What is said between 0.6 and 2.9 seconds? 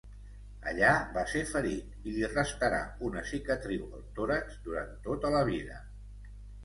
Allà va ser ferit i li restarà